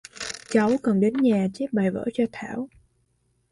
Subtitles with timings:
[0.49, 2.69] cháu còn đến nhà chép bài vở cho thảo